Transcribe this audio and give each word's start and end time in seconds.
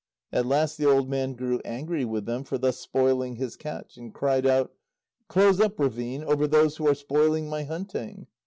At 0.31 0.47
last 0.47 0.79
the 0.79 0.89
old 0.89 1.11
man 1.11 1.33
grew 1.33 1.61
angry 1.63 2.05
with 2.05 2.25
them 2.25 2.43
for 2.43 2.57
thus 2.57 2.79
spoiling 2.79 3.35
his 3.35 3.55
catch, 3.55 3.97
and 3.97 4.11
cried 4.11 4.47
out: 4.47 4.73
"Close 5.27 5.61
up, 5.61 5.77
Ravine, 5.79 6.23
over 6.23 6.47
those 6.47 6.77
who 6.77 6.87
are 6.87 6.95
spoiling 6.95 7.47
my 7.47 7.65
hunting." 7.65 8.25